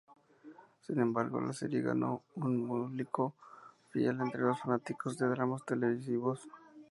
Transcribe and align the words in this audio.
Sin 0.79 0.99
embargo, 0.99 1.39
la 1.41 1.53
serie 1.53 1.83
ganó 1.83 2.23
un 2.33 2.65
público 2.67 3.35
fiel 3.91 4.19
entre 4.19 4.41
los 4.41 4.59
fanáticos 4.59 5.15
de 5.19 5.27
dramas 5.27 5.63
televisivos. 5.63 6.49